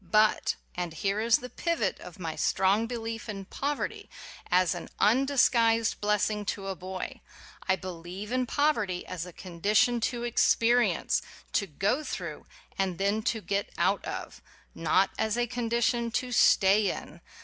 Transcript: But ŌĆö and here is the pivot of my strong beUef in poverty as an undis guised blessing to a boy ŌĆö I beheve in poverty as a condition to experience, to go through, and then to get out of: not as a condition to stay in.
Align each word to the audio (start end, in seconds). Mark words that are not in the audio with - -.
But 0.03 0.55
ŌĆö 0.55 0.55
and 0.73 0.93
here 0.95 1.19
is 1.19 1.37
the 1.37 1.49
pivot 1.51 1.99
of 1.99 2.17
my 2.17 2.35
strong 2.35 2.87
beUef 2.87 3.29
in 3.29 3.45
poverty 3.45 4.09
as 4.49 4.73
an 4.73 4.89
undis 4.99 5.47
guised 5.51 5.99
blessing 5.99 6.43
to 6.45 6.69
a 6.69 6.75
boy 6.75 7.21
ŌĆö 7.21 7.59
I 7.69 7.77
beheve 7.77 8.31
in 8.31 8.47
poverty 8.47 9.05
as 9.05 9.27
a 9.27 9.31
condition 9.31 9.99
to 10.01 10.23
experience, 10.23 11.21
to 11.53 11.67
go 11.67 12.03
through, 12.03 12.47
and 12.79 12.97
then 12.97 13.21
to 13.29 13.41
get 13.41 13.69
out 13.77 14.03
of: 14.03 14.41
not 14.73 15.11
as 15.19 15.37
a 15.37 15.45
condition 15.45 16.09
to 16.17 16.31
stay 16.31 16.89
in. 16.89 17.21